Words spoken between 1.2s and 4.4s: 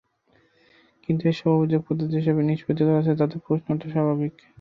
এসব অভিযোগ যেভাবে নিষ্পত্তি করা হচ্ছে, তাতে প্রশ্ন ওঠা স্বাভাবিক।